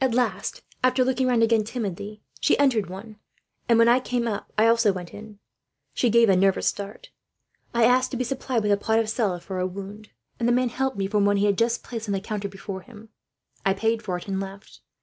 "At 0.00 0.14
last, 0.14 0.62
after 0.82 1.04
looking 1.04 1.26
round 1.26 1.42
again 1.42 1.62
timidly, 1.62 2.22
she 2.40 2.58
entered 2.58 2.88
one; 2.88 3.16
and 3.68 3.78
when 3.78 3.88
I 3.90 4.00
came 4.00 4.26
up, 4.26 4.50
I 4.56 4.68
also 4.68 4.90
went 4.90 5.12
in. 5.12 5.38
She 5.92 6.08
gave 6.08 6.30
a 6.30 6.34
nervous 6.34 6.66
start. 6.66 7.10
I 7.74 7.84
asked 7.84 8.10
to 8.12 8.16
be 8.16 8.24
supplied 8.24 8.62
with 8.62 8.72
a 8.72 8.78
pot 8.78 8.98
of 8.98 9.10
salve 9.10 9.44
for 9.44 9.58
a 9.58 9.66
wound, 9.66 10.08
and 10.40 10.48
the 10.48 10.52
man 10.54 10.70
helped 10.70 10.96
me 10.96 11.06
from 11.06 11.26
one 11.26 11.36
he 11.36 11.44
had 11.44 11.58
just 11.58 11.84
placed 11.84 12.08
on 12.08 12.14
the 12.14 12.20
counter 12.20 12.48
before 12.48 12.80
him. 12.80 13.10
I 13.66 13.74
paid 13.74 14.00
for 14.02 14.16
it, 14.16 14.26
and 14.26 14.40
left. 14.40 14.80